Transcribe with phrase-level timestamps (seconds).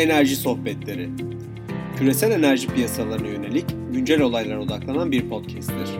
[0.00, 1.10] Enerji Sohbetleri.
[1.96, 5.90] Küresel enerji piyasalarına yönelik güncel olaylara odaklanan bir podcast'tir.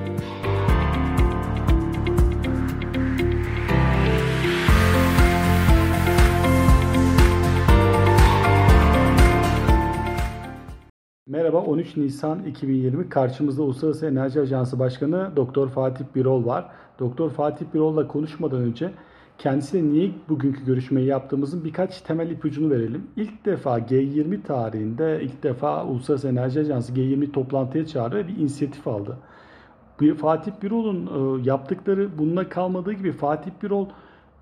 [11.26, 16.70] Merhaba, 13 Nisan 2020 karşımızda Uluslararası Enerji Ajansı Başkanı Doktor Fatih Birol var.
[16.98, 18.92] Doktor Fatih Birol'la konuşmadan önce
[19.40, 23.06] kendisiyle niye bugünkü görüşmeyi yaptığımızın birkaç temel ipucunu verelim.
[23.16, 28.88] İlk defa G20 tarihinde ilk defa Uluslararası Enerji Ajansı G20 toplantıya çağırdı ve bir inisiyatif
[28.88, 29.16] aldı.
[30.18, 33.86] Fatih Birol'un e, yaptıkları bununla kalmadığı gibi Fatih Birol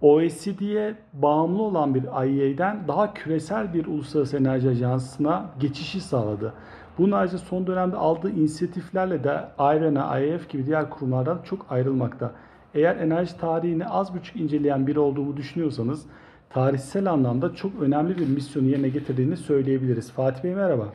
[0.00, 6.52] OECD'ye bağımlı olan bir IEA'den daha küresel bir uluslararası enerji ajansına geçişi sağladı.
[6.98, 12.32] Bunun ayrıca son dönemde aldığı inisiyatiflerle de IRENA, IAF gibi diğer kurumlardan çok ayrılmakta.
[12.74, 16.06] Eğer enerji tarihini az buçuk inceleyen biri olduğumu düşünüyorsanız
[16.50, 20.12] tarihsel anlamda çok önemli bir misyonu yerine getirdiğini söyleyebiliriz.
[20.12, 20.88] Fatih Bey merhaba.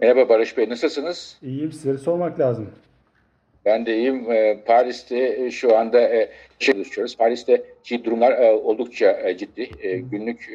[0.00, 1.38] Merhaba Barış Bey nasılsınız?
[1.42, 2.70] İyiyim sizlere sormak lazım.
[3.64, 4.30] Ben de iyiyim.
[4.30, 7.16] Ee, Paris'te e, şu anda e, şey çalışıyoruz.
[7.16, 7.62] Paris'te
[8.04, 9.70] durumlar e, oldukça ciddi.
[10.10, 10.50] Günlük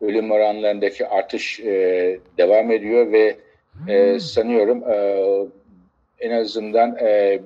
[0.00, 1.60] ölüm oranlarındaki artış
[2.38, 3.36] devam ediyor ve
[4.20, 4.82] sanıyorum
[6.20, 6.96] en azından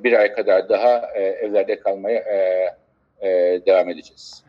[0.05, 2.25] bir ay kadar daha evlerde kalmaya
[3.67, 4.45] devam edeceğiz.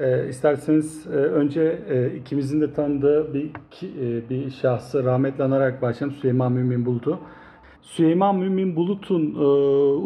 [0.00, 3.50] E, isterseniz e, önce e, ikimizin de tanıdığı bir
[3.82, 7.20] e, bir şahsı rahmetli anarak başlayalım Süleyman Mümin Bulut'u.
[7.82, 9.44] Süleyman Mümin Bulut'un e,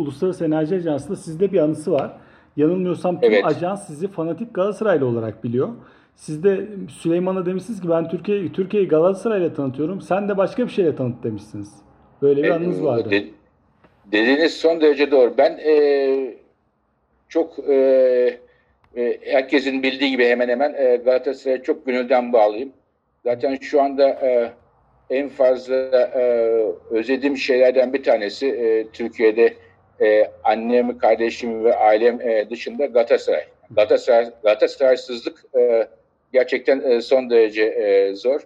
[0.01, 2.13] Uluslararası Enerji Ajansı'nda sizde bir anısı var.
[2.57, 3.45] Yanılmıyorsam tüm evet.
[3.47, 5.69] ajans sizi fanatik Galatasaraylı olarak biliyor.
[6.15, 10.01] Siz de Süleyman'a demişsiniz ki ben Türkiye Türkiye'yi Galatasaray'la tanıtıyorum.
[10.01, 11.73] Sen de başka bir şeyle tanıt demişsiniz.
[12.23, 13.11] Böyle bir e, anınız vardı.
[13.11, 13.25] De,
[14.13, 15.39] dediğiniz son derece doğru.
[15.39, 16.35] Ben e,
[17.29, 17.75] çok e,
[18.97, 22.73] e, herkesin bildiği gibi hemen hemen e, Galatasaray'a çok gönülden bağlıyım.
[23.25, 24.51] Zaten şu anda e,
[25.11, 25.75] en fazla
[26.15, 26.23] e,
[26.91, 29.55] özlediğim şeylerden bir tanesi e, Türkiye'de
[30.01, 33.45] e, annem, kardeşim ve ailem e, dışında Galatasaray.
[33.71, 35.89] Galatasaray Galatasaraysızlık e,
[36.33, 38.41] gerçekten e, son derece e, zor.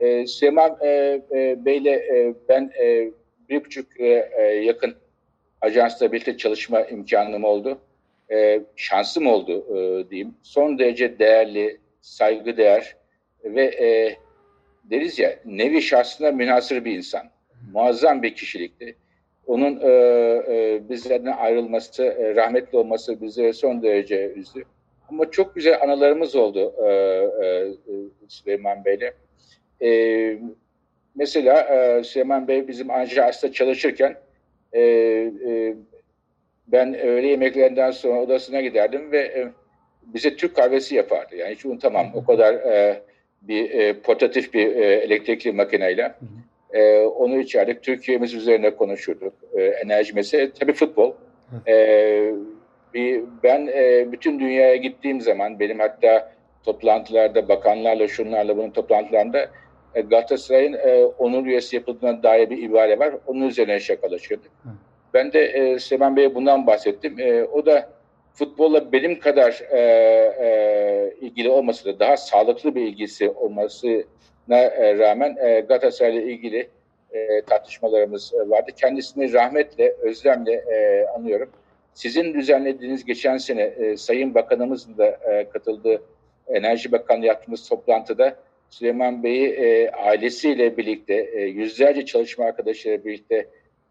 [0.00, 3.10] E, Süleyman e, e, Bey'le e, ben e,
[3.48, 4.94] bir buçuk e, e, yakın
[5.60, 7.78] ajansla birlikte çalışma imkanım oldu.
[8.30, 10.34] E, şansım oldu e, diyeyim.
[10.42, 12.96] Son derece değerli, saygıdeğer
[13.44, 14.16] ve e,
[14.84, 17.30] deriz ya nevi şahsına münasır bir insan.
[17.72, 18.96] Muazzam bir kişilikti.
[19.46, 19.88] Onun e,
[20.48, 24.64] e, bizlerden ayrılması, e, rahmetli olması bizi son derece üzdü.
[25.08, 26.90] Ama çok güzel anılarımız oldu e,
[27.44, 27.66] e,
[28.28, 29.12] Süleyman Bey'le.
[29.82, 29.88] E,
[31.18, 34.16] mesela e, Süleyman Bey bizim Anjars'ta çalışırken
[34.72, 35.74] e, e,
[36.68, 39.48] ben öğle yemeklerinden sonra odasına giderdim ve e,
[40.02, 41.36] bize Türk kahvesi yapardı.
[41.36, 42.06] Yani hiç unutamam.
[42.14, 43.02] O kadar e,
[43.42, 46.14] bir e, portatif bir e, elektrikli makineyle.
[46.72, 47.82] E, onu içerdik.
[47.82, 49.32] Türkiye'miz üzerine konuşurduk.
[49.56, 50.52] E, enerji meselesi.
[50.60, 51.12] Tabii futbol.
[51.66, 52.32] E,
[52.94, 56.32] bir, ben e, bütün dünyaya gittiğim zaman benim hatta
[56.64, 59.50] toplantılarda bakanlarla şunlarla bunun toplantılarında
[59.94, 63.14] e, Galatasaray'ın e, onur üyesi yapıldığına dair bir ibare var.
[63.26, 64.52] Onun üzerine şakalaşıyorduk.
[65.14, 67.18] Ben de e, Süleyman Bey'e bundan bahsettim.
[67.18, 67.90] E, o da
[68.34, 75.36] futbolla benim kadar e, e, ilgili olmasa da daha sağlıklı bir ilgisi olmasına e, rağmen
[75.40, 76.68] e, Galatasaray'la ilgili
[77.12, 78.70] e, tartışmalarımız vardı.
[78.76, 81.50] Kendisini rahmetle, özlemle e, anıyorum.
[81.94, 86.02] Sizin düzenlediğiniz geçen sene e, Sayın Bakanımızın da e, katıldığı
[86.48, 88.36] Enerji Bakanlığı yaptığımız toplantıda
[88.70, 93.46] Süleyman Bey'i e, ailesiyle birlikte, e, yüzlerce çalışma arkadaşıyla birlikte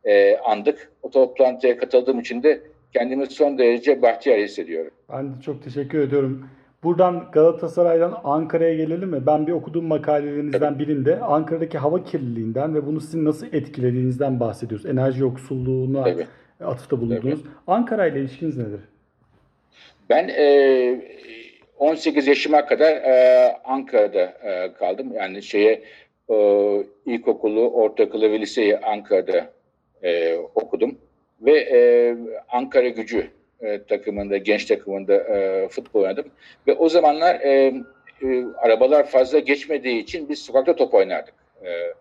[0.06, 0.92] e, andık.
[1.04, 2.62] O toplantıya katıldığım için de
[2.94, 4.92] kendimi son derece bahtiyar hissediyorum.
[5.14, 6.50] Ben de çok teşekkür ediyorum.
[6.84, 9.26] Buradan Galatasaray'dan Ankara'ya gelelim mi?
[9.26, 14.86] Ben bir okuduğum makalelerinizden birinde Ankara'daki hava kirliliğinden ve bunu sizin nasıl etkilediğinizden bahsediyoruz.
[14.86, 16.28] Enerji yoksulluğuna evet.
[16.62, 17.40] atıfta bulundunuz.
[17.68, 18.80] Ankara ile ilişkiniz nedir?
[20.10, 20.46] Ben e,
[21.80, 25.14] 18 yaşıma kadar e, Ankara'da e, kaldım.
[25.14, 25.84] Yani şeye
[26.30, 26.36] e,
[27.06, 29.50] ilkokulu, ortaokulu ve liseyi Ankara'da
[30.04, 30.98] e, okudum
[31.42, 32.16] ve e,
[32.50, 33.28] Ankara gücü
[33.62, 36.26] e, takımında, genç takımında e, futbol oynadım.
[36.68, 37.74] Ve o zamanlar e,
[38.24, 41.34] e, arabalar fazla geçmediği için biz sokakta top oynardık.
[41.64, 41.94] E,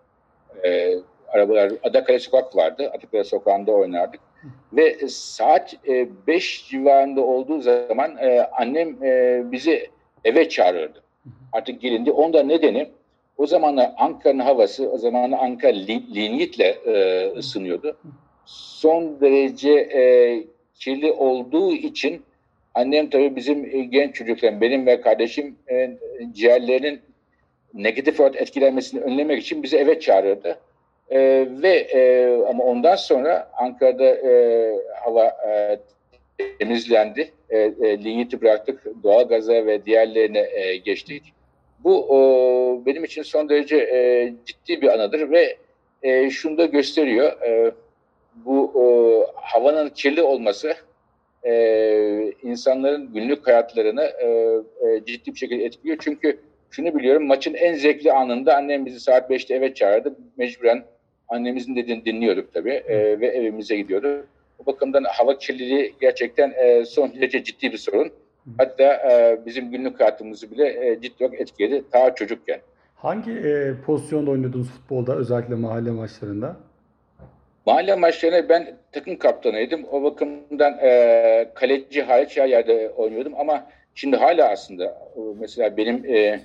[0.68, 0.94] e,
[1.28, 2.90] arabalar, Adakale Sokak vardı.
[2.98, 4.20] Adakale Sokağı'nda oynardık.
[4.72, 5.74] Ve saat
[6.26, 9.90] 5 e, civarında olduğu zaman e, annem e, bizi
[10.24, 11.02] eve çağırırdı.
[11.52, 12.10] Artık gelindi.
[12.10, 12.88] Onda nedeni
[13.38, 17.96] o zamanlar Ankara'nın havası, o zamanlar Ankara linyitle e, ısınıyordu
[18.46, 20.02] son derece e,
[20.74, 22.22] kirli olduğu için
[22.74, 25.98] annem tabii bizim e, genç çocukların, benim ve kardeşim e,
[26.32, 27.00] ciğerlerinin
[27.74, 30.58] negatif olarak etkilenmesini önlemek için bizi eve çağırırdı.
[31.10, 31.18] E,
[31.62, 34.72] ve e, ama ondan sonra Ankara'da e,
[35.04, 35.78] hava e,
[36.58, 37.32] temizlendi.
[37.50, 38.84] E, e, ligniti bıraktık.
[39.02, 41.32] Doğalgaza ve diğerlerine e, geçtik.
[41.84, 45.56] Bu o, benim için son derece e, ciddi bir anıdır ve
[46.02, 47.42] e, şunu da gösteriyor.
[47.42, 47.72] E,
[48.34, 48.86] bu o,
[49.34, 50.74] havanın kirli olması
[51.44, 54.26] e, insanların günlük hayatlarını e,
[54.88, 55.96] e, ciddi bir şekilde etkiliyor.
[56.00, 60.16] Çünkü şunu biliyorum maçın en zevkli anında annem bizi saat 5'te eve çağırdı.
[60.36, 60.84] Mecburen
[61.28, 64.26] annemizin dediğini dinliyorduk tabii e, ve evimize gidiyorduk.
[64.58, 68.12] Bu bakımdan hava kirliliği gerçekten e, son derece ciddi bir sorun.
[68.58, 72.60] Hatta e, bizim günlük hayatımızı bile e, ciddi olarak etkiledi ta çocukken.
[72.96, 76.56] Hangi e, pozisyonda oynuyordunuz futbolda özellikle mahalle maçlarında?
[77.66, 79.84] Mahalle maçlarına ben takım kaptanıydım.
[79.92, 84.98] O bakımdan e, kaleci hariç her yerde oynuyordum ama şimdi hala aslında
[85.40, 86.40] mesela benim e,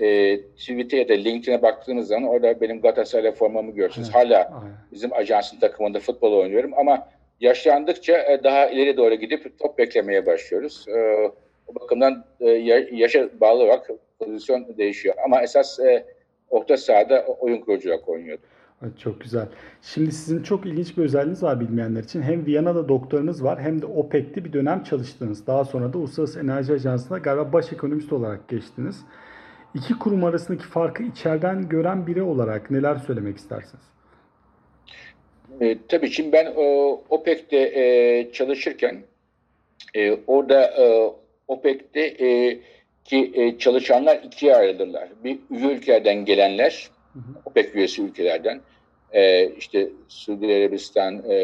[0.00, 4.08] e, Twitter ya da LinkedIn'e baktığınız zaman orada benim Galatasaray formamı görürsünüz.
[4.16, 4.74] Evet, Hala aynen.
[4.92, 7.08] bizim ajansın takımında futbol oynuyorum ama
[7.40, 10.84] yaşlandıkça e, daha ileri doğru gidip top beklemeye başlıyoruz.
[10.88, 11.30] E,
[11.66, 15.14] o bakımdan e, ya- yaşa bağlı olarak pozisyon değişiyor.
[15.24, 16.04] Ama esas e,
[16.50, 18.44] orta sahada oyun kurucu olarak oynuyordum.
[18.82, 19.46] Evet, Çok güzel.
[19.82, 22.22] Şimdi sizin çok ilginç bir özelliğiniz var bilmeyenler için.
[22.22, 25.46] Hem Viyana'da doktorunuz var hem de OPEC'te bir dönem çalıştınız.
[25.46, 28.96] Daha sonra da Uluslararası Enerji Ajansı'nda galiba baş ekonomist olarak geçtiniz.
[29.74, 33.84] İki kurum arasındaki farkı içeriden gören biri olarak neler söylemek istersiniz?
[35.60, 36.50] E, tabii şimdi ben e,
[37.08, 39.02] OPEC'te e, çalışırken
[39.94, 41.12] e, orada e,
[41.48, 42.60] OPEC'te e,
[43.04, 45.08] ki e, çalışanlar ikiye ayrılırlar.
[45.24, 47.22] Bir üye ülkelerden gelenler, Hı hı.
[47.44, 48.60] OPEC üyesi ülkelerden,
[49.12, 51.34] e, işte Suudi Arabistan, e,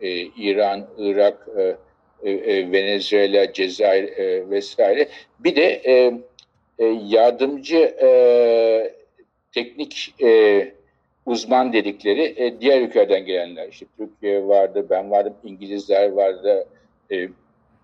[0.00, 1.76] e, İran, Irak, e,
[2.22, 5.08] e, e, Venezuela, Cezayir e, vesaire.
[5.40, 6.14] Bir de e,
[6.78, 8.94] e, yardımcı e,
[9.52, 10.72] teknik e,
[11.26, 13.68] uzman dedikleri e, diğer ülkelerden gelenler.
[13.68, 16.68] İşte Türkiye vardı, ben vardım, İngilizler vardı,
[17.10, 17.28] e,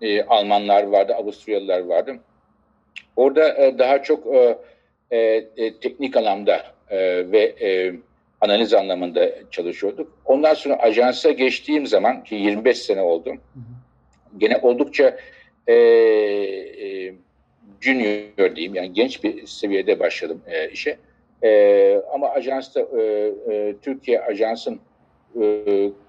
[0.03, 2.17] e, Almanlar vardı, Avusturyalılar vardı.
[3.17, 4.59] Orada e, daha çok e,
[5.11, 5.19] e,
[5.57, 6.99] e, teknik anlamda e,
[7.33, 7.95] ve e,
[8.41, 10.19] analiz anlamında çalışıyorduk.
[10.25, 13.31] Ondan sonra ajansa geçtiğim zaman ki 25 sene oldu.
[13.31, 14.39] Hı hı.
[14.39, 15.17] Gene oldukça
[15.67, 17.15] e, e,
[17.81, 20.97] junior diyeyim yani genç bir seviyede başladım e, işe.
[21.45, 23.03] E, ama ajansta e,
[23.53, 24.81] e, Türkiye ajansın
[25.43, 25.65] e,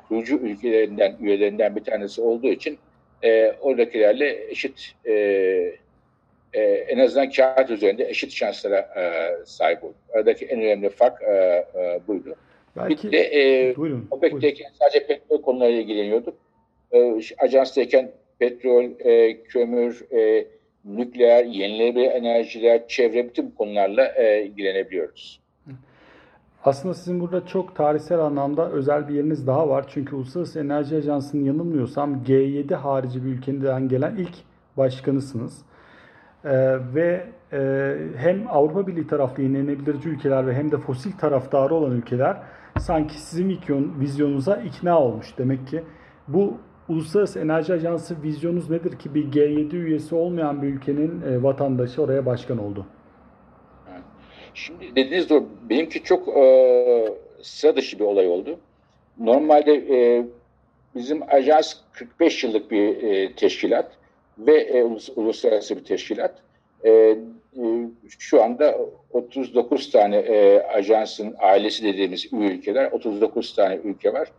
[0.08, 2.78] kurucu ülkelerinden üyelerinden bir tanesi olduğu için
[3.24, 5.14] e, oradakilerle eşit e,
[6.54, 9.02] e, en azından kağıt üzerinde eşit şanslara e,
[9.46, 9.96] sahip olduk.
[10.14, 11.34] Aradaki en önemli fark e,
[11.76, 12.36] e, buydu.
[12.78, 13.78] Belki Bir de e, buyurun.
[13.78, 14.08] buyurun.
[14.12, 16.38] OPEC'teyken sadece petrol konularıyla ilgileniyorduk.
[16.94, 20.46] E, ajanstayken petrol, e, kömür, e,
[20.86, 25.42] nükleer, yenilenebilir enerjiler, çevre bütün konularla e, ilgilenebiliyoruz.
[26.66, 29.86] Aslında sizin burada çok tarihsel anlamda özel bir yeriniz daha var.
[29.88, 34.34] Çünkü Uluslararası Enerji Ajansı'nın yanılmıyorsam G7 harici bir ülkeden gelen ilk
[34.78, 35.66] başkanısınız.
[36.46, 36.50] Ee,
[36.96, 42.38] ve e, hem Avrupa Birliği taraflı yenilenebilirci ülkeler ve hem de fosil taraftarı olan ülkeler
[42.80, 45.38] sanki sizin vizyon, vizyonunuza ikna olmuş.
[45.38, 45.84] Demek ki
[46.28, 46.58] bu
[46.90, 52.26] Uluslararası Enerji Ajansı vizyonunuz nedir ki bir G7 üyesi olmayan bir ülkenin e, vatandaşı oraya
[52.26, 52.86] başkan oldu?
[54.54, 55.46] Şimdi dediğiniz doğru.
[55.70, 57.08] Benimki çok e,
[57.42, 58.60] sıra dışı bir olay oldu.
[59.20, 60.26] Normalde e,
[60.96, 63.92] bizim ajans 45 yıllık bir e, teşkilat
[64.38, 66.36] ve e, ulus- uluslararası bir teşkilat.
[66.84, 67.18] E, e,
[68.20, 68.78] şu anda
[69.12, 74.32] 39 tane e, ajansın ailesi dediğimiz ülkeler, 39 tane ülke var.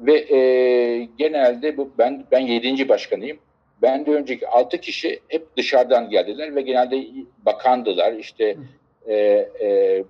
[0.00, 2.88] Ve e, genelde bu ben ben 7.
[2.88, 3.38] başkanıyım.
[3.82, 7.04] Ben de önceki 6 kişi hep dışarıdan geldiler ve genelde
[7.46, 8.12] bakandılar.
[8.12, 8.56] İşte
[9.06, 9.14] e,
[9.60, 10.04] e,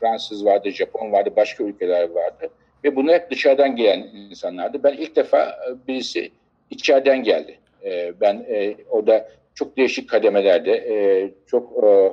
[0.00, 2.50] Fransız vardı, Japon vardı, başka ülkeler vardı.
[2.84, 3.98] Ve bunu hep dışarıdan gelen
[4.30, 4.82] insanlardı.
[4.82, 6.30] Ben ilk defa e, birisi
[6.70, 7.58] içeriden geldi.
[7.84, 12.12] E, ben e, orada çok değişik kademelerde, e, çok e,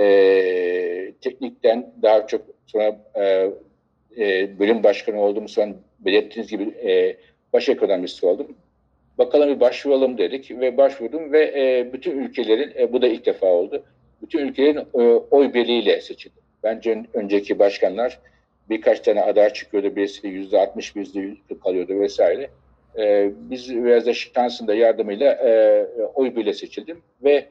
[0.00, 3.50] e, teknikten daha çok sonra e,
[4.18, 5.48] e, bölüm başkanı oldum.
[5.48, 7.16] Sonra belirttiğiniz gibi e,
[7.52, 8.56] baş ekonomist oldum.
[9.18, 13.46] Bakalım bir başvuralım dedik ve başvurdum ve e, bütün ülkelerin, e, bu da ilk defa
[13.46, 13.84] oldu,
[14.22, 16.40] bütün ülkelerin e, oy birliğiyle seçildi.
[16.62, 18.18] Bence ön- önceki başkanlar
[18.70, 22.50] birkaç tane aday çıkıyordu, birisi yüzde altmış, yüzde yüz kalıyordu vesaire.
[22.98, 25.82] E, biz biraz da şansın da yardımıyla e,
[26.14, 27.46] oy birliğiyle seçildim ve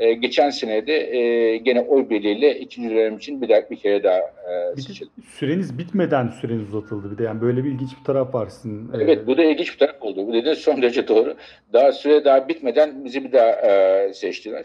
[0.00, 4.02] e, geçen sene de e, gene oy birliğiyle ikinci dönem için bir daha bir kere
[4.02, 5.12] daha e, Bir seçildim.
[5.24, 8.84] süreniz bitmeden süreniz uzatıldı bir de yani böyle bir ilginç bir taraf var sizin.
[8.88, 10.26] e, Evet bu da ilginç bir taraf oldu.
[10.26, 11.34] Bu dediğiniz son derece doğru.
[11.72, 14.64] Daha süre daha bitmeden bizi bir daha e, seçtiler.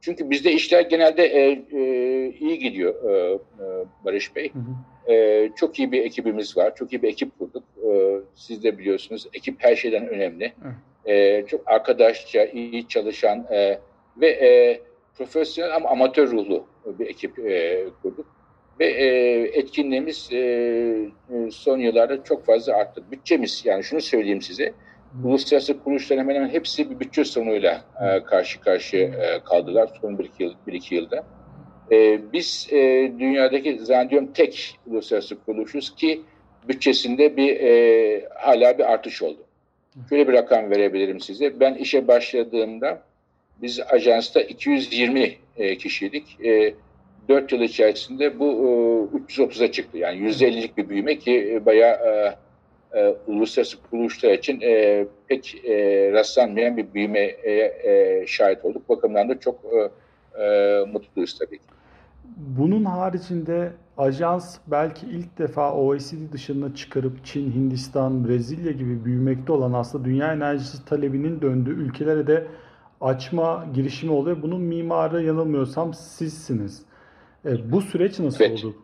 [0.00, 1.80] Çünkü bizde işler genelde e, e,
[2.40, 3.38] iyi gidiyor e, e,
[4.04, 4.50] Barış Bey.
[4.52, 5.12] Hı hı.
[5.12, 6.74] E, çok iyi bir ekibimiz var.
[6.76, 7.62] Çok iyi bir ekip kurduk.
[7.90, 7.90] E,
[8.34, 10.52] siz de biliyorsunuz ekip her şeyden önemli.
[11.06, 13.78] E, çok arkadaşça, iyi çalışan e,
[14.20, 14.80] ve e,
[15.14, 18.26] profesyonel ama amatör ruhlu bir ekip e, kurduk.
[18.80, 19.06] Ve e,
[19.58, 23.04] etkinliğimiz e, e, son yıllarda çok fazla arttı.
[23.10, 24.72] Bütçemiz yani şunu söyleyeyim size.
[25.24, 30.24] Uluslararası kuruluşların hemen hemen hepsi bir bütçe sorunuyla e, karşı karşıya e, kaldılar son bir
[30.24, 31.24] iki, yıl, bir iki yılda.
[31.92, 36.22] E, biz e, dünyadaki zannediyorum tek uluslararası kuruluşuz ki
[36.68, 39.46] bütçesinde bir e, hala bir artış oldu.
[40.08, 41.60] Şöyle bir rakam verebilirim size.
[41.60, 43.02] Ben işe başladığımda
[43.62, 46.38] biz ajansta 220 e, kişiydik.
[46.44, 46.74] E,
[47.28, 48.44] 4 yıl içerisinde bu
[49.14, 49.98] e, 330'a çıktı.
[49.98, 52.36] Yani %50'lik bir büyüme ki e, bayağı e,
[52.98, 55.74] e, uluslararası kuruluşlar için e, pek e,
[56.12, 57.28] rastlanmayan bir büyümeye
[57.84, 58.88] e, şahit olduk.
[58.88, 59.90] Bakımdan da çok e,
[60.42, 61.64] e, mutluyuz tabii ki.
[62.36, 69.72] Bunun haricinde ajans belki ilk defa OECD dışına çıkarıp Çin, Hindistan, Brezilya gibi büyümekte olan
[69.72, 72.46] aslında dünya enerjisi talebinin döndüğü ülkelere de
[73.00, 74.42] açma girişimi oluyor.
[74.42, 76.82] Bunun mimarı yanılmıyorsam sizsiniz.
[77.44, 78.58] E, bu süreç nasıl Evet.
[78.64, 78.76] oldu?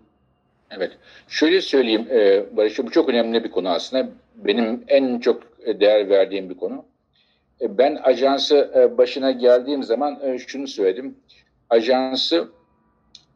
[0.71, 0.93] Evet.
[1.29, 4.09] Şöyle söyleyeyim e, Barış, bu çok önemli bir konu aslında.
[4.37, 6.85] Benim en çok değer verdiğim bir konu.
[7.61, 11.17] E, ben ajansı e, başına geldiğim zaman e, şunu söyledim.
[11.71, 12.49] Ajansı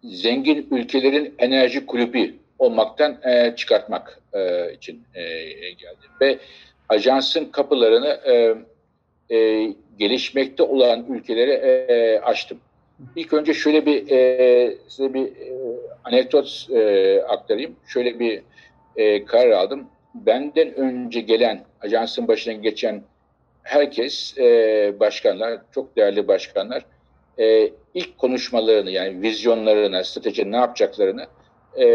[0.04, 5.22] zengin ülkelerin enerji kulübü olmaktan e, çıkartmak e, için e,
[5.70, 6.10] geldim.
[6.20, 6.38] Ve
[6.88, 8.56] ajansın kapılarını e,
[9.30, 9.68] e,
[9.98, 12.58] gelişmekte olan ülkelere e, açtım.
[13.16, 15.52] İlk önce şöyle bir e, size bir e,
[16.04, 17.76] anekdot e, aktarayım.
[17.86, 18.42] Şöyle bir
[18.96, 19.86] e, karar aldım.
[20.14, 23.02] Benden önce gelen, ajansın başına geçen
[23.62, 26.86] herkes, e, başkanlar, çok değerli başkanlar,
[27.38, 31.26] e, ilk konuşmalarını yani vizyonlarını, strateji ne yapacaklarını
[31.78, 31.86] e,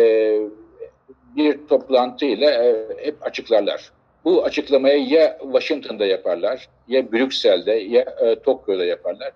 [1.35, 3.91] bir toplantıyla e, hep açıklarlar.
[4.25, 9.31] Bu açıklamayı ya Washington'da yaparlar, ya Brüksel'de, ya e, Tokyo'da yaparlar.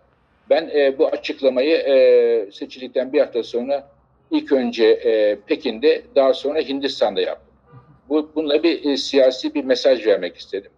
[0.50, 3.88] Ben e, bu açıklamayı e, seçildikten bir hafta sonra
[4.32, 7.54] ilk önce e, Pekin'de, daha sonra Hindistan'da yaptım.
[8.10, 10.72] Bu, bununla bir e, siyasi bir mesaj vermek istedim.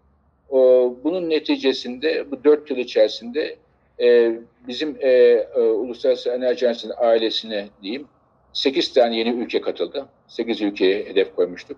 [0.50, 3.56] O, bunun neticesinde bu dört yıl içerisinde
[4.00, 4.32] e,
[4.68, 8.08] bizim e, e, Uluslararası Enerji Ajansı'nın ailesine diyeyim,
[8.54, 10.06] sekiz tane yeni ülke katıldı.
[10.28, 11.78] Sekiz ülkeye hedef koymuştuk.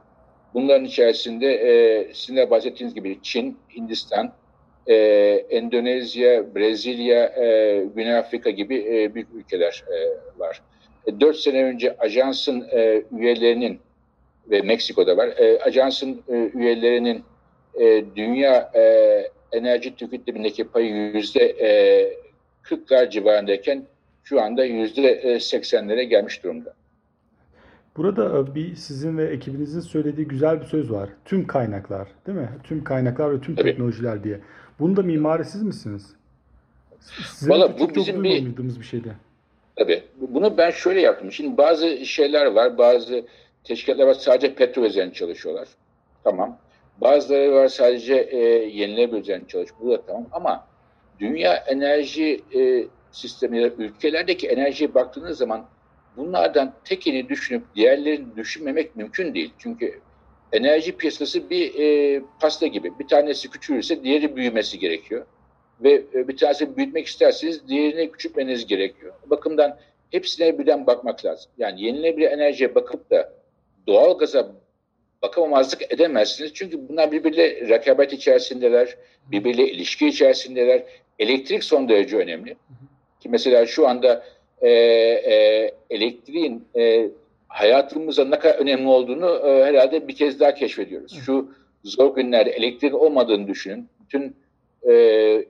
[0.53, 4.33] Bunların içerisinde e, sizin de bahsettiğiniz gibi Çin, Hindistan,
[4.87, 4.95] e,
[5.49, 9.97] Endonezya, Brezilya, e, Güney Afrika gibi e, büyük ülkeler e,
[10.39, 10.61] var.
[11.07, 13.79] E, Dört sene önce ajansın e, üyelerinin
[14.49, 17.23] ve Meksiko'da var, e, ajansın e, üyelerinin
[17.79, 18.81] e, dünya e,
[19.51, 21.69] enerji tüketimindeki payı yüzde e,
[22.63, 23.83] 40'lar civarındayken
[24.23, 26.73] şu anda yüzde e, 80'lere gelmiş durumda.
[27.99, 31.09] Burada e, bir sizin ve ekibinizin söylediği güzel bir söz var.
[31.25, 32.49] Tüm kaynaklar, değil mi?
[32.63, 33.69] Tüm kaynaklar ve tüm Tabii.
[33.69, 34.39] teknolojiler diye.
[34.79, 36.15] Bunun da mimarı siz misiniz?
[36.99, 39.15] Sizin Valla bu bizim bir- bir şeydi.
[39.75, 40.03] Tabii.
[40.21, 41.31] Bunu ben şöyle yaptım.
[41.31, 43.25] Şimdi bazı şeyler var, bazı
[43.63, 45.67] teşkilatlar var sadece petrol üzerine çalışıyorlar.
[46.23, 46.57] Tamam.
[47.01, 49.79] Bazıları var sadece e, yenilenebilir üzerine çalışıyor.
[49.81, 50.25] Bu da tamam.
[50.31, 50.67] Ama
[51.19, 55.65] dünya enerji e, sistemi ülkelerdeki enerjiye baktığınız zaman
[56.19, 59.53] bunlardan tekini düşünüp diğerlerini düşünmemek mümkün değil.
[59.57, 59.99] Çünkü
[60.51, 62.99] enerji piyasası bir e, pasta gibi.
[62.99, 65.25] Bir tanesi küçülürse diğeri büyümesi gerekiyor
[65.83, 69.13] ve e, bir tanesini büyütmek isterseniz diğerini küçültmeniz gerekiyor.
[69.27, 69.77] O bakımdan
[70.11, 71.51] hepsine birden bakmak lazım.
[71.57, 73.33] Yani yenilenebilir enerjiye bakıp da
[73.87, 74.51] doğal gaza
[75.21, 76.53] bakamamazlık edemezsiniz.
[76.53, 78.97] Çünkü bunlar birbiriyle rekabet içerisindeler,
[79.31, 80.83] birbiriyle ilişki içerisindeler.
[81.19, 82.57] Elektrik son derece önemli.
[83.19, 84.25] Ki mesela şu anda
[84.61, 87.09] e, e, elektriğin e,
[87.47, 91.19] hayatımıza ne kadar önemli olduğunu e, herhalde bir kez daha keşfediyoruz.
[91.25, 91.49] Şu
[91.83, 93.87] zor günlerde elektrik olmadığını düşünün.
[94.05, 94.35] Bütün
[94.87, 94.93] e,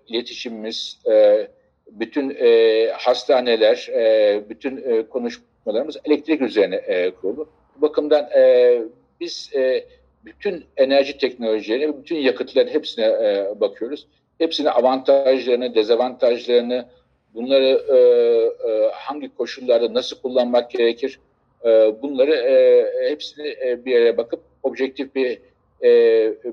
[0.08, 1.48] iletişimimiz, e,
[1.92, 7.50] bütün e, hastaneler, e, bütün e, konuşmalarımız elektrik üzerine e, kurulu.
[7.78, 8.82] Bu bakımdan e,
[9.20, 9.86] biz e,
[10.26, 14.08] bütün enerji teknolojilerine, bütün yakıtların hepsine e, bakıyoruz.
[14.38, 16.86] Hepsine avantajlarını, dezavantajlarını,
[17.34, 17.98] bunları e,
[18.72, 21.20] e, hangi koşullarda nasıl kullanmak gerekir,
[21.66, 21.70] e,
[22.02, 25.40] bunları e, hepsini e, bir yere bakıp objektif bir
[25.84, 25.90] e,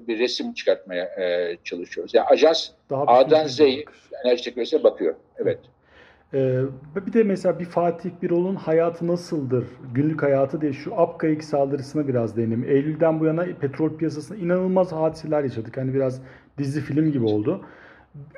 [0.08, 2.14] bir resim çıkartmaya e, çalışıyoruz.
[2.14, 3.60] Yani ajans Daha A'dan bakış.
[4.24, 5.14] enerji teknolojisine bakıyor.
[5.38, 5.58] Evet.
[6.34, 6.60] Ee,
[7.06, 9.64] bir de mesela bir Fatih Birol'un hayatı nasıldır?
[9.94, 12.64] Günlük hayatı diye şu Apkayık saldırısına biraz değinelim.
[12.68, 15.76] Eylül'den bu yana petrol piyasasında inanılmaz hadiseler yaşadık.
[15.76, 16.22] Hani biraz
[16.58, 17.64] dizi film gibi oldu.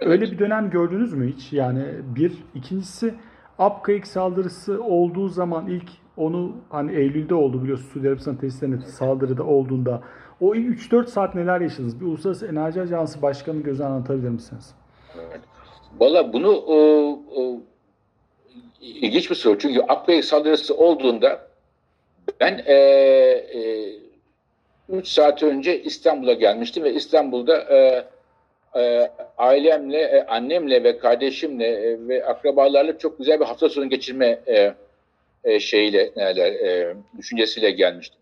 [0.01, 1.53] Öyle bir dönem gördünüz mü hiç?
[1.53, 1.85] Yani
[2.17, 2.33] bir.
[2.55, 3.15] ikincisi
[3.59, 10.03] Abkayık saldırısı olduğu zaman ilk onu hani Eylül'de oldu biliyorsunuz Suudi Arabistan tesislerine saldırıda olduğunda
[10.41, 12.01] o 3-4 saat neler yaşadınız?
[12.01, 14.75] Bir Uluslararası Enerji Ajansı Başkanı gözü anlatabilir misiniz?
[15.15, 15.41] Evet.
[16.01, 16.77] Valla bunu o,
[17.37, 17.61] o,
[18.81, 19.59] ilginç bir soru.
[19.59, 21.49] Çünkü Akbey saldırısı olduğunda
[22.41, 23.93] ben e, e,
[24.89, 28.05] 3 saat önce İstanbul'a gelmiştim ve İstanbul'da e,
[28.77, 34.41] e, ailemle, e, annemle ve kardeşimle e, ve akrabalarla çok güzel bir hafta sonu geçirme
[34.47, 34.75] e,
[35.45, 38.21] e, şeyle, neler, e, düşüncesiyle gelmiştim.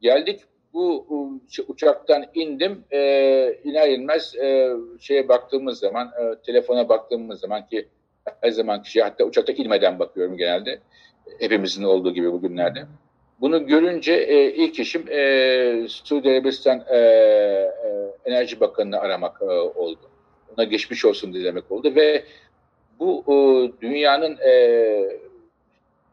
[0.00, 0.40] Geldik,
[0.72, 1.06] bu
[1.68, 3.00] uçaktan indim, e,
[3.64, 7.88] iner inmez e, şeye baktığımız zaman, e, telefona baktığımız zaman ki
[8.40, 10.78] her zaman kişi hatta uçakta inmeden bakıyorum genelde.
[11.38, 12.86] Hepimizin olduğu gibi bugünlerde.
[13.40, 17.70] Bunu görünce e, ilk işim e, Suudi Arabistan e, e,
[18.24, 20.00] Enerji Bakanı'nı aramak e, oldu.
[20.56, 22.24] Ona geçmiş olsun dilemek oldu ve
[22.98, 23.34] bu e,
[23.80, 24.52] dünyanın e,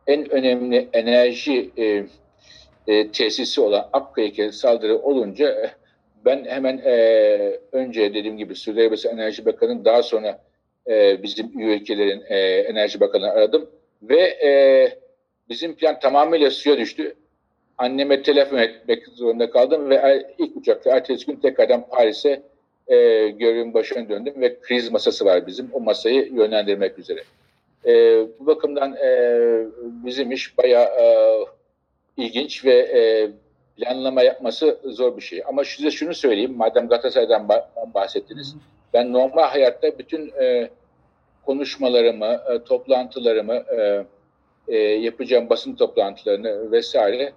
[0.07, 2.03] en önemli enerji e,
[2.87, 5.71] e, tesisi olan Akkaya'ya saldırı olunca
[6.25, 6.93] ben hemen e,
[7.71, 10.41] önce dediğim gibi Suudi Arabistan Enerji Bakanı'nın daha sonra
[10.87, 13.69] e, bizim ülkelerin e, Enerji Bakanı'nı aradım
[14.01, 15.00] ve e,
[15.51, 17.15] bizim plan tamamıyla suya düştü.
[17.77, 22.41] Anneme telefon etmek zorunda kaldım ve ilk uçakla ertesi gün tekrardan Paris'e
[22.87, 22.95] e,
[23.29, 25.69] görevin başına döndüm ve kriz masası var bizim.
[25.73, 27.23] O masayı yönlendirmek üzere.
[27.85, 27.91] E,
[28.39, 29.09] bu bakımdan e,
[29.81, 31.45] bizim iş bayağı e,
[32.17, 33.29] ilginç ve e,
[33.77, 35.43] planlama yapması zor bir şey.
[35.45, 37.49] Ama size şunu söyleyeyim, madem Galatasaray'dan
[37.93, 38.55] bahsettiniz.
[38.93, 40.69] Ben normal hayatta bütün e,
[41.45, 44.05] konuşmalarımı, e, toplantılarımı, e,
[44.67, 47.33] e, yapacağım basın toplantılarını vesaire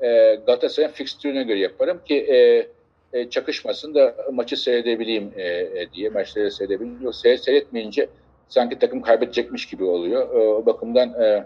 [0.00, 2.66] e, Galatasaray'ın fikstürüne göre yaparım ki e,
[3.14, 7.02] e, çakışmasın da maçı seyredebileyim e, e, diye, maçları seyredebileyim.
[7.02, 8.08] Yok seyretmeyince
[8.48, 10.34] sanki takım kaybedecekmiş gibi oluyor.
[10.34, 11.44] E, o bakımdan e,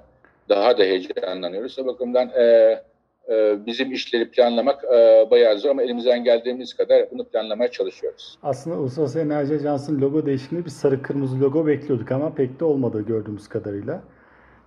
[0.48, 1.78] daha da heyecanlanıyoruz.
[1.78, 2.42] O bakımdan e,
[3.30, 8.38] e, bizim işleri planlamak e, bayağı zor ama elimizden geldiğimiz kadar bunu planlamaya çalışıyoruz.
[8.42, 13.04] Aslında Uluslararası Enerji Ajansı'nın logo değişikliğinde bir sarı kırmızı logo bekliyorduk ama pek de olmadı
[13.08, 14.02] gördüğümüz kadarıyla.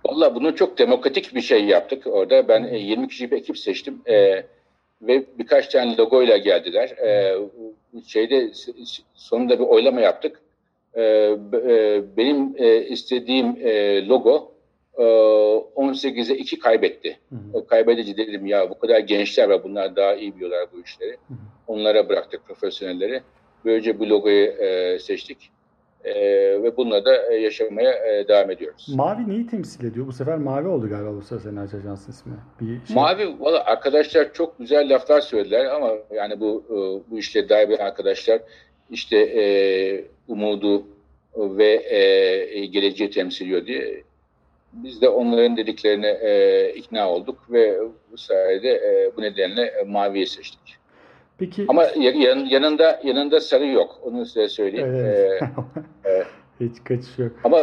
[0.06, 2.48] Valla bunu çok demokratik bir şey yaptık orada.
[2.48, 4.44] Ben 20 kişi bir ekip seçtim e,
[5.02, 6.88] ve birkaç tane logoyla geldiler.
[6.88, 7.38] E,
[8.06, 8.50] şeyde
[9.14, 10.40] sonunda bir oylama yaptık.
[10.94, 14.52] E, e, benim e, istediğim e, logo
[14.98, 17.18] e, 18'e 2 kaybetti.
[17.28, 17.66] Hı hı.
[17.66, 21.10] Kaybedici dedim ya bu kadar gençler var bunlar daha iyi biliyorlar bu işleri.
[21.10, 21.38] Hı hı.
[21.66, 23.22] Onlara bıraktık profesyonelleri.
[23.64, 25.50] Böylece bu logoyu e, seçtik.
[26.04, 26.14] E,
[26.62, 28.88] ve bununla da yaşamaya e, devam ediyoruz.
[28.94, 30.06] Mavi neyi temsil ediyor?
[30.06, 32.32] Bu sefer mavi oldu galiba Uluslararası Enerji Ajansı ismi.
[32.60, 32.96] Bir şey...
[32.96, 38.40] Mavi, valla arkadaşlar çok güzel laflar söylediler ama yani bu e, bu işle dair arkadaşlar
[38.90, 39.44] işte e,
[40.28, 40.86] umudu
[41.36, 44.02] ve e, geleceği temsil ediyor diye
[44.72, 47.78] biz de onların dediklerine e, ikna olduk ve
[48.12, 50.81] bu sayede e, bu nedenle e, maviyi seçtik.
[51.38, 51.64] Peki.
[51.68, 53.98] Ama yan, yanında yanında sarı yok.
[54.02, 54.88] Onu size söyleyeyim.
[54.94, 55.42] Evet.
[56.04, 56.24] Ee, e,
[56.60, 57.32] Hiç kaçış yok.
[57.44, 57.58] Ama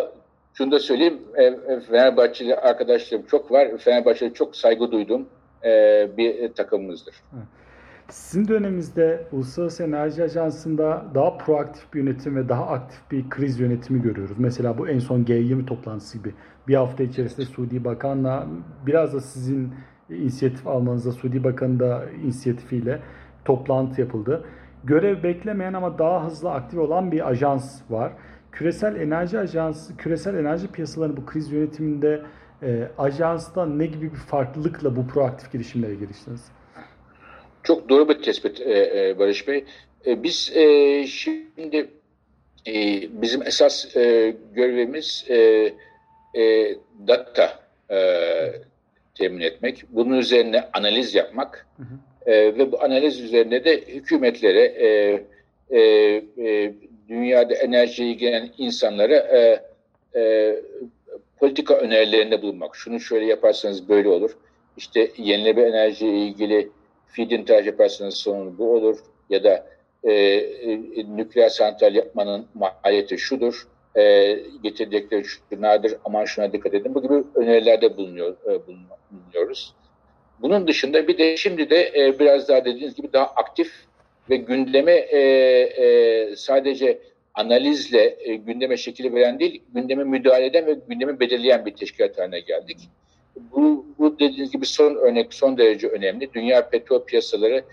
[0.54, 1.20] şunu da söyleyeyim.
[1.36, 3.78] E, Fenerbahçeli arkadaşlarım çok var.
[3.78, 5.28] Fenerbahçe'ye çok saygı duydum
[5.66, 7.16] e, bir takımımızdır.
[8.10, 14.02] Sizin döneminizde Uluslararası Enerji Ajansı'nda daha proaktif bir yönetim ve daha aktif bir kriz yönetimi
[14.02, 14.36] görüyoruz.
[14.40, 16.34] Mesela bu en son G20 toplantısı gibi.
[16.68, 18.48] Bir hafta içerisinde Suudi Bakan'la
[18.86, 19.74] biraz da sizin
[20.10, 23.00] inisiyatif almanızda Suudi Bakan'ın da inisiyatifiyle
[23.46, 24.46] toplantı yapıldı.
[24.84, 28.12] Görev beklemeyen ama daha hızlı aktif olan bir ajans var.
[28.52, 32.22] Küresel Enerji Ajansı, küresel enerji piyasalarının bu kriz yönetiminde
[32.64, 36.42] e, ajansta ne gibi bir farklılıkla bu proaktif girişimlere giriştiniz?
[37.64, 39.66] Çok doğru bir tespit e, e, Barış Bey.
[40.06, 41.90] E, biz e, şimdi
[42.68, 42.74] e,
[43.22, 45.36] bizim esas e, görevimiz e,
[46.36, 46.76] e,
[47.08, 47.60] data
[47.92, 48.00] e,
[49.16, 49.86] temin etmek.
[49.90, 51.68] Bunun üzerine analiz yapmak.
[51.78, 55.22] Hı hı e, ve bu analiz üzerine de hükümetlere, e,
[55.70, 55.80] e,
[56.38, 56.74] e,
[57.10, 59.64] dünyada enerjiye ilgilenen insanlara e,
[60.16, 60.56] e,
[61.40, 62.76] politika önerilerinde bulunmak.
[62.76, 64.32] Şunu şöyle yaparsanız böyle olur.
[64.78, 66.70] İşte yenilenebilir enerjiye ilgili
[67.08, 69.00] feed-in yaparsanız sonu bu olur.
[69.30, 69.68] Ya da
[70.04, 70.78] e, e,
[71.16, 73.68] nükleer santral yapmanın maliyeti şudur.
[73.96, 75.98] E, getirecekleri şunlardır.
[76.06, 76.96] Aman şuna dikkat edin.
[76.96, 79.74] Bu gibi önerilerde bulunuyor, e, bulunuyoruz.
[80.42, 83.72] Bunun dışında bir de şimdi de e, biraz daha dediğiniz gibi daha aktif
[84.30, 87.00] ve gündeme e, e, sadece
[87.34, 92.40] analizle e, gündeme şekil veren değil, gündeme müdahale eden ve gündeme belirleyen bir teşkilat haline
[92.40, 92.78] geldik.
[93.36, 96.34] Bu, bu dediğiniz gibi son örnek son derece önemli.
[96.34, 97.64] Dünya petrol piyasaları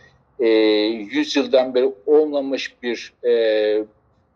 [0.41, 3.85] e, 100 yıldan beri olmamış bir e,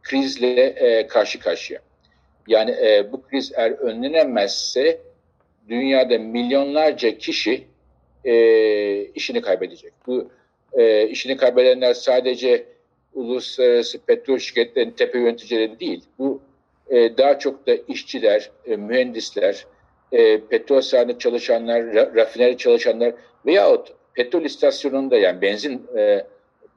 [0.03, 1.81] krizle e, karşı karşıya.
[2.49, 5.01] Yani e, bu kriz eğer önlenemezse
[5.69, 7.65] dünyada milyonlarca kişi
[8.25, 9.93] e, işini kaybedecek.
[10.07, 10.29] Bu
[10.73, 12.67] e, işini kaybedenler sadece
[13.15, 16.05] uluslararası petrol şirketlerinin tepe yöneticileri değil.
[16.19, 16.41] Bu
[16.91, 19.67] e, daha çok da işçiler, e, mühendisler,
[20.13, 23.15] e, petrol sahanede çalışanlar, ra, rafineri çalışanlar
[23.47, 26.27] veyahut petrol istasyonunda yani benzin e,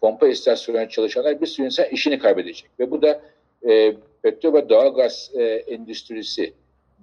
[0.02, 2.70] pompa istasyonunda çalışanlar bir sürü insan işini kaybedecek.
[2.80, 3.22] Ve bu da
[3.70, 6.54] e, petrol ve doğalgaz e, endüstrisi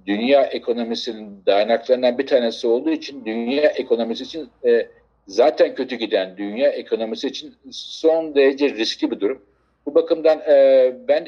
[0.06, 4.88] dünya ekonomisinin dayanaklarından bir tanesi olduğu için dünya ekonomisi için e,
[5.26, 9.42] zaten kötü giden dünya ekonomisi için son derece riskli bir durum.
[9.86, 11.22] Bu bakımdan e, ben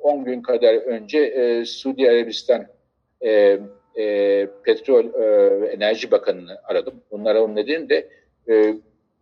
[0.00, 2.66] 10 e, gün kadar önce e, Suudi Arabistan
[3.20, 3.58] e,
[3.98, 7.02] e, Petrol e, Enerji Bakanı'nı aradım.
[7.10, 8.08] Bunlara onun nedeni de
[8.48, 8.74] e,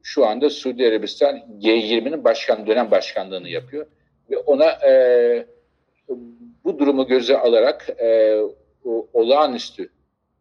[0.02, 3.86] şu anda Suudi Arabistan G20'nin başkan dönem başkanlığını yapıyor
[4.30, 5.46] ve ona e,
[6.66, 8.40] bu durumu göze alarak e,
[9.12, 9.88] olağanüstü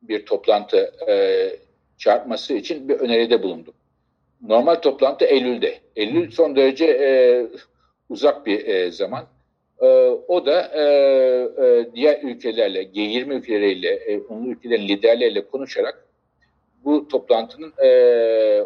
[0.02, 1.50] bir toplantı e,
[1.98, 3.74] çarpması için bir öneride bulundum.
[4.42, 5.80] Normal toplantı Eylül'de.
[5.96, 7.10] Eylül son derece e,
[8.10, 9.26] uzak bir e, zaman.
[9.82, 9.86] E,
[10.28, 10.82] o da e,
[11.66, 16.06] e, diğer ülkelerle, G20 ülkeleriyle, e, onun ülkelerin liderleriyle konuşarak
[16.86, 17.90] bu toplantının e,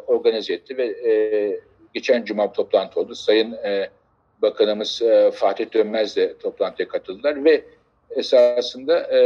[0.08, 1.60] organize etti ve e,
[1.94, 3.16] geçen cuma toplantı oldu.
[3.16, 3.90] Sayın e,
[4.42, 7.64] Bakanımız e, Fatih Dönmez de toplantıya katıldılar ve
[8.10, 9.22] esasında e,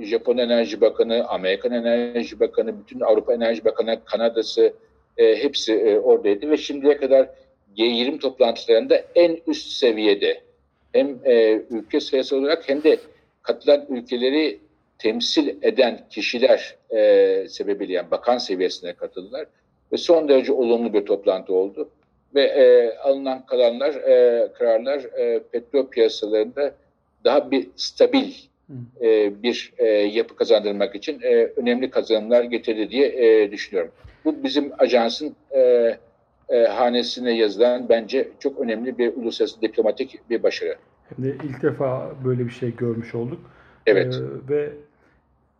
[0.00, 4.72] Japon Enerji Bakanı, Amerikan Enerji Bakanı, bütün Avrupa Enerji Bakanı, Kanada'sı
[5.16, 7.28] e, hepsi e, oradaydı ve şimdiye kadar
[7.76, 10.40] G20 toplantılarında en üst seviyede
[10.92, 12.98] hem e, ülke sayısı olarak hem de
[13.42, 14.58] katılan ülkeleri
[14.98, 19.46] temsil eden kişiler e, sebebiyle yani bakan seviyesine katıldılar
[19.92, 21.88] ve son derece olumlu bir toplantı oldu
[22.34, 26.74] ve e, alınan kalanlar e, kararlar e, petrol piyasalarında
[27.24, 28.32] daha bir stabil
[29.00, 33.92] e, bir e, yapı kazandırmak için e, önemli kazanımlar getirdi diye e, düşünüyorum.
[34.24, 35.60] Bu bizim ajansın e,
[36.48, 40.76] e, hanesine yazılan bence çok önemli bir uluslararası diplomatik bir başarı.
[41.08, 43.40] Hem de ilk defa böyle bir şey görmüş olduk.
[43.86, 44.14] Evet.
[44.14, 44.72] Ee, ve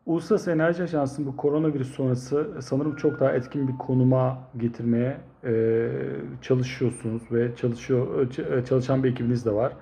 [0.06, 5.88] Uluslararası Enerji Ajansı'nın bu koronavirüs sonrası sanırım çok daha etkin bir konuma getirmeye e,
[6.42, 9.72] çalışıyorsunuz ve çalışıyor e, çalışan bir ekibiniz de var.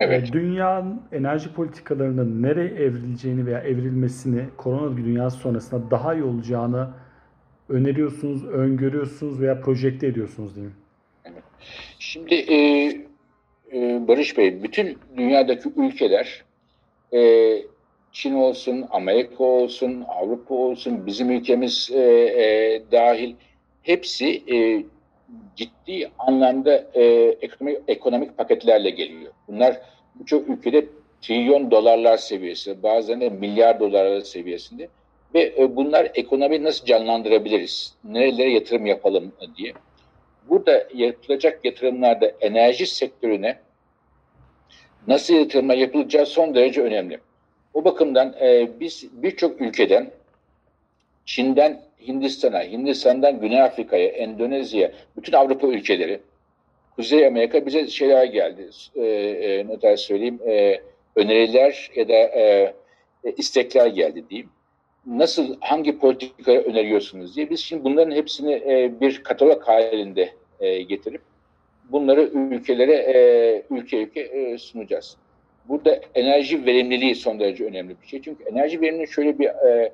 [0.00, 0.32] Evet.
[0.32, 6.88] Dünyanın enerji politikalarının nereye evrileceğini veya evrilmesini korona dünyası sonrasında daha iyi olacağını
[7.68, 10.52] öneriyorsunuz, öngörüyorsunuz veya projekte ediyorsunuz?
[11.24, 11.42] Evet.
[11.98, 12.56] Şimdi e,
[13.72, 16.44] e, Barış Bey, bütün dünyadaki ülkeler
[17.14, 17.20] e,
[18.12, 23.34] Çin olsun, Amerika olsun, Avrupa olsun, bizim ülkemiz e, e, dahil
[23.84, 24.84] hepsi e,
[25.56, 27.02] ciddi anlamda e,
[27.40, 29.32] ekonomik, ekonomik paketlerle geliyor.
[29.48, 29.80] Bunlar
[30.14, 30.86] birçok ülkede
[31.22, 34.88] trilyon dolarlar seviyesi, bazen de milyar dolarlar seviyesinde
[35.34, 39.72] ve e, bunlar ekonomiyi nasıl canlandırabiliriz, nerelere yatırım yapalım diye.
[40.48, 43.58] Burada yapılacak yatırımlarda enerji sektörüne
[45.06, 47.20] nasıl yatırımlar yapılacağı son derece önemli.
[47.74, 50.10] O bakımdan e, biz birçok ülkeden
[51.26, 56.20] Çin'den Hindistan'a, Hindistan'dan Güney Afrika'ya, Endonezya'ya, bütün Avrupa ülkeleri,
[56.96, 58.70] Kuzey Amerika bize şeyler geldi.
[58.96, 60.80] E, e, ne kadar söyleyeyim, e,
[61.16, 62.74] öneriler ya da e,
[63.24, 64.50] e, istekler geldi diyeyim.
[65.06, 67.50] Nasıl, hangi politikayı öneriyorsunuz diye.
[67.50, 71.20] Biz şimdi bunların hepsini e, bir katalog halinde e, getirip
[71.90, 75.16] bunları ülkelere e, ülke ülke e, sunacağız.
[75.68, 78.22] Burada enerji verimliliği son derece önemli bir şey.
[78.22, 79.92] Çünkü enerji verimliliği şöyle bir e,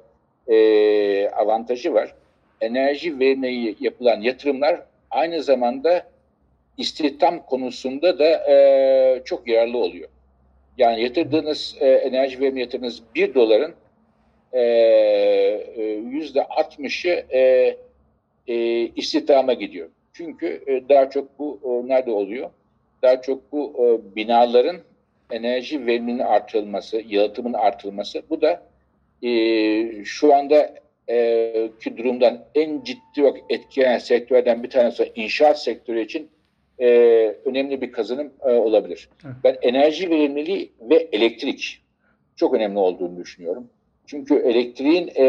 [0.50, 2.14] e, avantajı var.
[2.60, 6.06] Enerji verimliliği yapılan yatırımlar aynı zamanda
[6.76, 10.08] istihdam konusunda da e, çok yararlı oluyor.
[10.78, 13.74] Yani yatırdığınız e, enerji verimli yatırdığınız bir doların
[14.52, 17.76] e, e, yüzde altmışı e,
[18.46, 18.56] e,
[18.96, 19.88] istihdama gidiyor.
[20.12, 22.50] Çünkü e, daha çok bu e, nerede oluyor?
[23.02, 24.76] Daha çok bu e, binaların
[25.30, 28.22] enerji verimliliğinin artırılması, yalıtımın artırılması.
[28.30, 28.62] Bu da
[29.22, 30.74] e, şu anda
[31.08, 36.30] e, ki durumdan en ciddi olarak etkileyen sektörlerden bir tanesi inşaat sektörü için
[36.78, 36.88] e,
[37.44, 39.08] önemli bir kazanım e, olabilir.
[39.24, 39.34] Evet.
[39.44, 41.82] Ben enerji verimliliği ve elektrik
[42.36, 43.70] çok önemli olduğunu düşünüyorum.
[44.06, 45.26] Çünkü elektriğin e,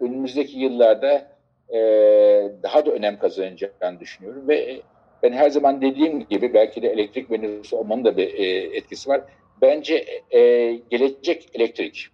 [0.00, 1.36] önümüzdeki yıllarda
[1.68, 1.78] e,
[2.62, 4.80] daha da önem kazanacağını düşünüyorum ve
[5.22, 9.20] ben her zaman dediğim gibi belki de elektrik mühendisi olmanın da bir e, etkisi var.
[9.62, 10.40] Bence e,
[10.90, 12.08] gelecek elektrik.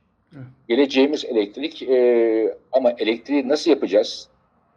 [0.69, 4.29] Geleceğimiz elektrik e, ama elektriği nasıl yapacağız?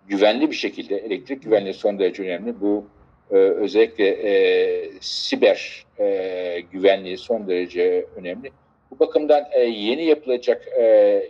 [0.08, 0.98] Güvenli bir şekilde.
[0.98, 2.62] Elektrik güvenliği son derece önemli.
[2.62, 2.86] Bu
[3.32, 8.52] e, özellikle e, siber e, güvenliği son derece önemli.
[8.92, 10.84] Bu bakımdan e, yeni yapılacak e,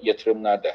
[0.04, 0.70] yatırımlarda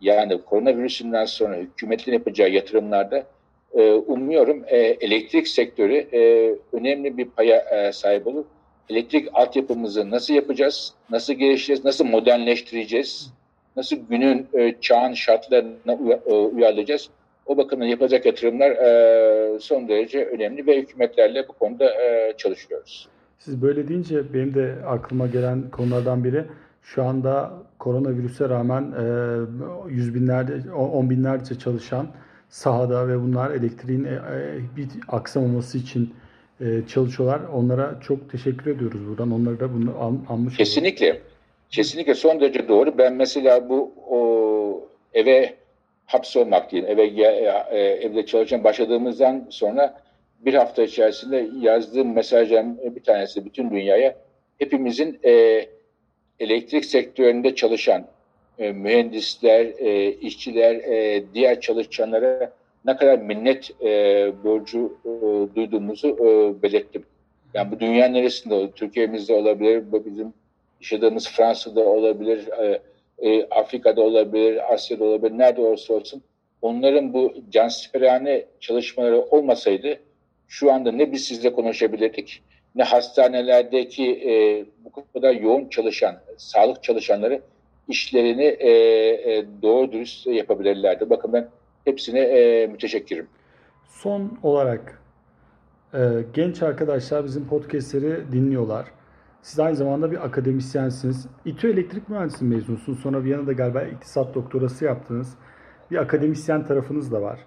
[0.00, 3.26] yani koronavirüsünden sonra hükümetin yapacağı yatırımlarda
[3.74, 8.44] e, umuyorum e, elektrik sektörü e, önemli bir paya e, sahip olur.
[8.88, 13.30] Elektrik altyapımızı nasıl yapacağız, nasıl geliştireceğiz, nasıl modernleştireceğiz,
[13.76, 17.08] nasıl günün e, çağın şartlarına uy- e, uyarlayacağız.
[17.46, 23.08] O bakımdan yapılacak yatırımlar e, son derece önemli ve hükümetlerle bu konuda e, çalışıyoruz.
[23.38, 26.44] Siz böyle deyince benim de aklıma gelen konulardan biri
[26.82, 29.04] şu anda koronavirüse rağmen e,
[29.90, 32.06] yüz binlerce, on binlerce çalışan
[32.48, 36.14] sahada ve bunlar elektriğin e, e, bir aksamaması için
[36.88, 37.40] çalışıyorlar.
[37.54, 39.30] Onlara çok teşekkür ediyoruz buradan.
[39.32, 40.56] Onları da bunu an, anmış olalım.
[40.56, 41.20] Kesinlikle.
[41.70, 42.98] Kesinlikle son derece doğru.
[42.98, 45.54] Ben mesela bu o, eve
[46.06, 47.06] hapsolmak değil, eve
[47.70, 50.02] e, evde çalışan başladığımızdan sonra
[50.40, 54.16] bir hafta içerisinde yazdığım mesajların bir tanesi bütün dünyaya
[54.58, 55.66] hepimizin e,
[56.40, 58.06] elektrik sektöründe çalışan
[58.58, 62.52] e, mühendisler, e, işçiler, e, diğer çalışanlara
[62.84, 65.10] ne kadar minnet e, borcu e,
[65.54, 67.04] duyduğumuzu e, belirttim.
[67.54, 68.70] Yani bu dünya neresinde?
[68.70, 70.32] Türkiye'mizde olabilir, bizim
[70.80, 72.80] yaşadığımız Fransa'da olabilir, e,
[73.18, 76.22] e, Afrika'da olabilir, Asya'da olabilir, nerede olursa olsun.
[76.62, 79.98] Onların bu cansiperhane çalışmaları olmasaydı
[80.48, 82.42] şu anda ne biz sizle konuşabilirdik,
[82.74, 87.40] ne hastanelerdeki e, bu kadar yoğun çalışan, sağlık çalışanları
[87.88, 91.10] işlerini e, e, doğru dürüst yapabilirlerdi.
[91.10, 91.48] Bakın ben
[91.84, 93.26] hepsine e, müteşekkirim.
[93.86, 95.02] Son olarak
[95.94, 95.98] e,
[96.34, 98.86] genç arkadaşlar bizim podcastleri dinliyorlar.
[99.42, 101.26] Siz aynı zamanda bir akademisyensiniz.
[101.44, 103.00] İTÜ Elektrik Mühendisliği mezunusunuz.
[103.00, 105.34] Sonra Viyana'da galiba iktisat doktorası yaptınız.
[105.90, 107.40] Bir akademisyen tarafınız da var.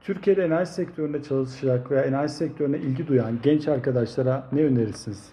[0.00, 5.32] Türkiye'de enerji sektöründe çalışacak veya enerji sektörüne ilgi duyan genç arkadaşlara ne önerirsiniz?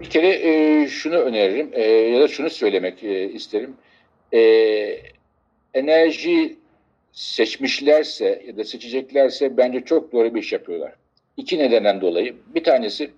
[0.00, 3.74] Bir kere e, şunu öneririm e, ya da şunu söylemek e, isterim.
[4.32, 4.38] E,
[5.74, 6.56] enerji
[7.12, 10.92] seçmişlerse ya da seçeceklerse bence çok doğru bir iş yapıyorlar.
[11.36, 12.36] İki nedenden dolayı.
[12.54, 13.10] Bir tanesi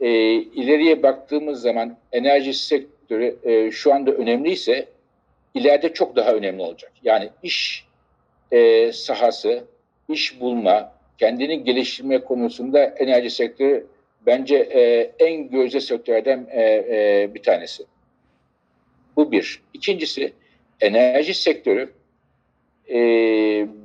[0.00, 4.88] e, ileriye baktığımız zaman enerji sektörü e, şu anda önemliyse
[5.54, 6.92] ileride çok daha önemli olacak.
[7.02, 7.86] Yani iş
[8.52, 9.64] e, sahası,
[10.08, 13.86] iş bulma, kendini geliştirme konusunda enerji sektörü
[14.26, 17.84] bence e, en gözde sektörlerden e, e, bir tanesi.
[19.16, 19.62] Bu bir.
[19.74, 20.32] İkincisi
[20.82, 21.92] enerji sektörü
[22.90, 22.98] e,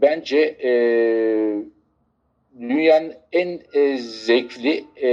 [0.02, 0.72] bence e,
[2.60, 5.10] dünyanın en e, zevkli e,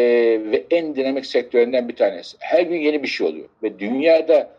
[0.53, 2.37] ve en dinamik sektörlerinden bir tanesi.
[2.41, 4.51] Her gün yeni bir şey oluyor ve dünyada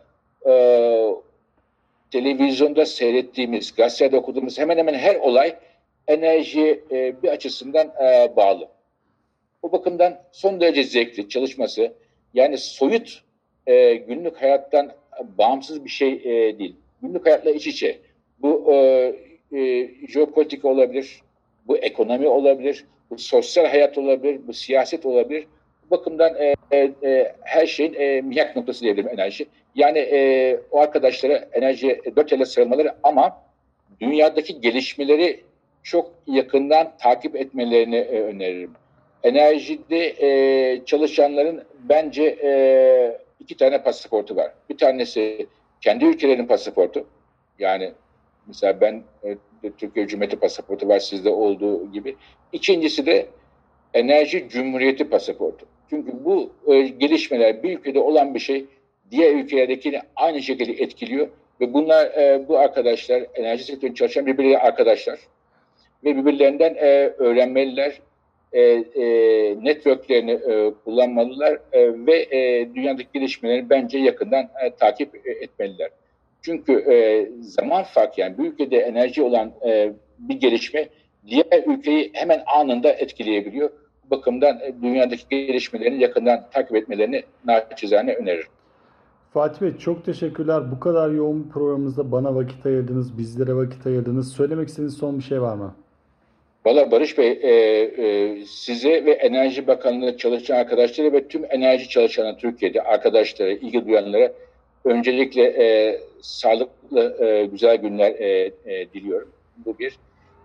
[0.48, 0.52] e,
[2.10, 5.56] televizyonda seyrettiğimiz, gazetede okuduğumuz hemen hemen her olay
[6.08, 8.68] enerji e, bir açısından e, bağlı.
[9.62, 11.92] Bu bakımdan son derece zevkli çalışması.
[12.34, 13.22] Yani soyut
[13.66, 14.92] e, günlük hayattan
[15.38, 16.76] bağımsız bir şey e, değil.
[17.06, 17.98] Günlük hayatla iç içe.
[18.38, 18.76] Bu e,
[19.52, 21.22] e, jeopolitik olabilir,
[21.66, 25.46] bu ekonomi olabilir, bu sosyal hayat olabilir, bu siyaset olabilir.
[25.86, 26.54] Bu bakımdan e,
[27.02, 29.46] e, her şeyin e, miyak noktası diyebilirim enerji.
[29.74, 33.42] Yani e, o arkadaşlara enerji dört elle sarılmaları ama
[34.00, 35.40] dünyadaki gelişmeleri
[35.82, 38.70] çok yakından takip etmelerini e, öneririm.
[39.22, 44.52] Enerjide e, çalışanların bence e, iki tane pasaportu var.
[44.70, 45.46] Bir tanesi
[45.80, 47.06] kendi ülkelerinin pasaportu.
[47.58, 47.92] Yani
[48.46, 49.02] mesela ben
[49.78, 52.16] Türkiye Cumhuriyeti pasaportu var sizde olduğu gibi.
[52.52, 53.26] İkincisi de
[53.94, 55.66] enerji cumhuriyeti pasaportu.
[55.90, 58.66] Çünkü bu e, gelişmeler bir ülkede olan bir şey
[59.10, 61.28] diğer ülkelerdekini aynı şekilde etkiliyor
[61.60, 65.18] ve bunlar e, bu arkadaşlar enerji sektöründe çalışan birbirleri arkadaşlar
[66.04, 68.00] ve birbirlerinden e, öğrenmeliler,
[68.52, 69.04] e, e,
[69.64, 75.90] networklerini e, kullanmalılar e, ve e, dünyadaki gelişmeleri bence yakından e, takip etmeliler.
[76.42, 80.88] Çünkü e, zaman fark yani bir ülkede enerji olan e, bir gelişme
[81.26, 83.70] diğer ülkeyi hemen anında etkileyebiliyor.
[84.04, 88.48] Bu bakımdan e, dünyadaki gelişmelerini yakından takip etmelerini naçizane öneririm.
[89.32, 90.70] Fatih Bey çok teşekkürler.
[90.70, 94.32] Bu kadar yoğun programımızda bana vakit ayırdınız, bizlere vakit ayırdınız.
[94.32, 95.74] Söylemek istediğiniz son bir şey var mı?
[96.66, 102.36] Valla Barış Bey, e, e, size ve Enerji Bakanlığı'nda çalışan arkadaşlara ve tüm enerji çalışanı
[102.36, 104.32] Türkiye'de arkadaşlara, ilgi duyanlara
[104.84, 109.28] öncelikle e, sağlıklı, e, güzel günler e, e, diliyorum.
[109.66, 109.98] Bu bir.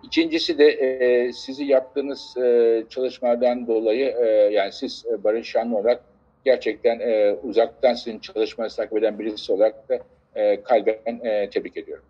[0.04, 6.04] İkincisi de e, sizi yaptığınız e, çalışmalardan dolayı, e, yani siz e, Barış Şanlı olarak
[6.46, 10.00] gerçekten e, uzaktan sizin çalışmanızı takip eden birisi olarak da
[10.36, 12.04] e, kalben e, tebrik ediyorum.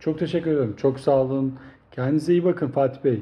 [0.00, 0.76] Çok teşekkür ederim.
[0.76, 1.58] Çok sağ olun.
[1.90, 3.20] Kendinize iyi bakın Fatih Bey.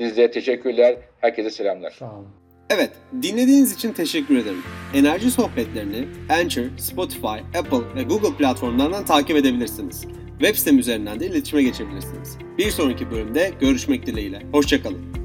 [0.00, 0.96] Sizlere teşekkürler.
[1.20, 1.90] Herkese selamlar.
[1.90, 2.28] Sağ olun.
[2.70, 2.90] Evet,
[3.22, 4.62] dinlediğiniz için teşekkür ederim.
[4.94, 10.06] Enerji sohbetlerini Anchor, Spotify, Apple ve Google platformlarından takip edebilirsiniz.
[10.38, 12.38] Web sitem üzerinden de iletişime geçebilirsiniz.
[12.58, 14.42] Bir sonraki bölümde görüşmek dileğiyle.
[14.52, 15.19] Hoşçakalın.